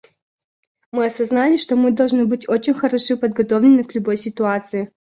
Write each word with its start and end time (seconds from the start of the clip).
Мы 0.91 1.05
осознали, 1.05 1.57
что 1.57 1.75
мы 1.75 1.91
должны 1.91 2.25
быть 2.25 2.49
очень 2.49 2.73
хорошо 2.73 3.17
подготовлены 3.17 3.83
к 3.83 3.93
любой 3.93 4.17
ситуации. 4.17 4.89